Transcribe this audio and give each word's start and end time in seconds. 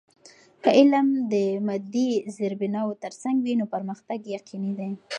که 0.63 0.69
علم 0.79 1.07
د 1.31 1.33
مادی 1.67 2.09
زیربناوو 2.35 2.99
ترڅنګ 3.03 3.37
وي، 3.41 3.53
نو 3.59 3.65
پرمختګ 3.73 4.19
یقینی 4.35 4.71
دی. 4.79 4.89